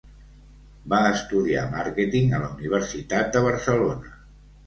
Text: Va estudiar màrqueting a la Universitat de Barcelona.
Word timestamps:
Va 0.93 1.01
estudiar 1.09 1.65
màrqueting 1.75 2.33
a 2.37 2.41
la 2.45 2.49
Universitat 2.55 3.29
de 3.37 3.43
Barcelona. 3.49 4.17